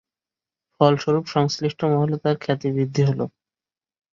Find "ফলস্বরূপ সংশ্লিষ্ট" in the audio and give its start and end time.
0.79-1.79